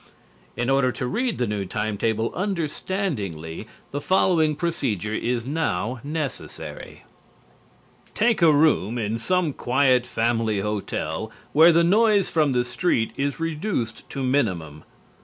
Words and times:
In 0.57 0.67
order 0.67 0.91
to 0.93 1.05
read 1.05 1.37
the 1.37 1.45
new 1.45 1.63
time 1.63 1.95
table 1.95 2.33
understandingly 2.33 3.67
the 3.91 4.01
following 4.01 4.55
procedure 4.55 5.13
is 5.13 5.45
now 5.45 5.99
necessary: 6.03 7.03
Take 8.15 8.41
a 8.41 8.51
room 8.51 8.97
in 8.97 9.19
some 9.19 9.53
quiet 9.53 10.07
family 10.07 10.61
hotel 10.61 11.29
where 11.53 11.71
the 11.71 11.83
noise 11.83 12.31
from 12.31 12.53
the 12.53 12.65
street 12.65 13.13
is 13.15 13.39
reduced 13.39 14.09
to 14.09 14.23
minimum. 14.23 14.85